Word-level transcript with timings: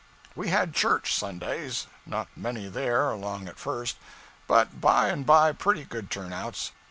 'We 0.35 0.47
had 0.49 0.73
church 0.73 1.13
Sundays. 1.13 1.85
Not 2.07 2.27
many 2.35 2.67
there, 2.67 3.11
along 3.11 3.47
at 3.47 3.59
first; 3.59 3.97
but 4.47 4.81
by 4.81 5.09
and 5.09 5.27
bye 5.27 5.51
pretty 5.51 5.83
good 5.83 6.09
turnouts. 6.09 6.71